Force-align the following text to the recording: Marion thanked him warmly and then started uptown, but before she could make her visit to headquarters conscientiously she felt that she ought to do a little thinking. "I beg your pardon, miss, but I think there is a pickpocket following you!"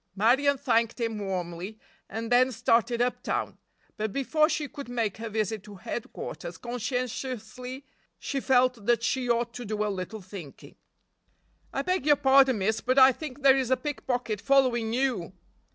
Marion 0.15 0.57
thanked 0.57 0.99
him 0.99 1.19
warmly 1.19 1.77
and 2.09 2.31
then 2.31 2.51
started 2.51 3.03
uptown, 3.03 3.59
but 3.97 4.11
before 4.11 4.49
she 4.49 4.67
could 4.67 4.89
make 4.89 5.17
her 5.17 5.29
visit 5.29 5.61
to 5.61 5.75
headquarters 5.75 6.57
conscientiously 6.57 7.85
she 8.17 8.39
felt 8.39 8.87
that 8.87 9.03
she 9.03 9.29
ought 9.29 9.53
to 9.53 9.63
do 9.63 9.85
a 9.85 9.93
little 9.93 10.21
thinking. 10.23 10.75
"I 11.71 11.83
beg 11.83 12.07
your 12.07 12.15
pardon, 12.15 12.57
miss, 12.57 12.81
but 12.81 12.97
I 12.97 13.11
think 13.11 13.43
there 13.43 13.55
is 13.55 13.69
a 13.69 13.77
pickpocket 13.77 14.41
following 14.41 14.91
you!" 14.91 15.33